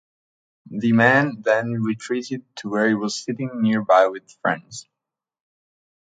[0.71, 4.87] The man then retreated to where he was sitting nearby with friends.